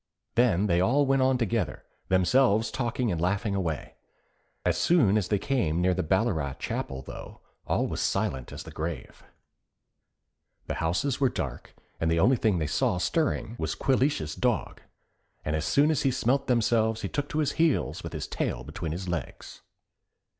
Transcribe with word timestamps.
Then 0.33 0.65
they 0.65 0.81
all 0.81 1.05
went 1.05 1.21
on 1.21 1.37
together, 1.37 1.85
Themselves 2.07 2.71
talking 2.71 3.11
and 3.11 3.21
laughing 3.21 3.53
away. 3.53 3.93
As 4.65 4.75
soon 4.75 5.15
as 5.15 5.27
they 5.27 5.37
came 5.37 5.79
near 5.79 5.93
the 5.93 6.01
Ballaragh 6.01 6.57
Chapel 6.57 7.03
though, 7.03 7.41
all 7.67 7.85
was 7.85 7.99
as 7.99 8.03
silent 8.07 8.51
as 8.51 8.63
the 8.63 8.71
grave. 8.71 9.21
The 10.65 10.73
houses 10.81 11.19
were 11.21 11.29
dark 11.29 11.75
and 11.99 12.09
the 12.09 12.19
only 12.19 12.35
thing 12.35 12.57
they 12.57 12.65
saw 12.65 12.97
stirring 12.97 13.55
was 13.59 13.75
Quilleash's 13.75 14.33
dog, 14.33 14.81
and 15.45 15.55
as 15.55 15.65
soon 15.65 15.91
as 15.91 16.01
he 16.01 16.09
smelt 16.09 16.47
Themselves 16.47 17.01
he 17.03 17.07
took 17.07 17.29
to 17.29 17.37
his 17.37 17.51
heels 17.61 18.01
with 18.01 18.13
his 18.13 18.25
tail 18.25 18.63
between 18.63 18.93
his 18.93 19.07
legs. 19.07 19.61